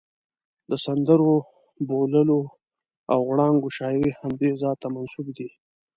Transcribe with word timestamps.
د 0.69 0.71
سندرو، 0.85 1.33
بوللو 1.87 2.41
او 3.11 3.19
غړانګو 3.29 3.69
شاعري 3.77 4.11
همدې 4.19 4.49
ذات 4.61 4.77
ته 4.81 4.87
منسوب 4.95 5.27
دي. 5.37 5.49